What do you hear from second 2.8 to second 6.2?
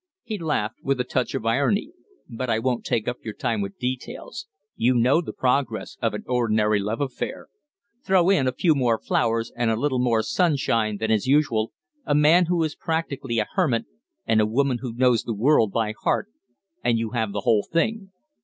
take up your time with details. You know the progress of